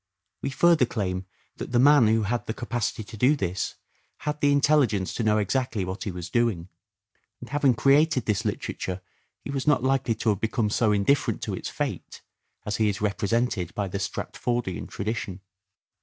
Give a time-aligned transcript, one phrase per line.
[0.41, 1.27] We further claim
[1.57, 3.75] that the man who had the capacity to do this
[4.21, 6.69] had the intelligence to know exactly what he was doing;
[7.39, 9.03] and having created this literature
[9.43, 12.23] he was not 386 "SHAKESPEARE" IDENTIFIED likely to have become so indifferent to its fate
[12.65, 15.41] as he is represented by the Stratfordian tradition.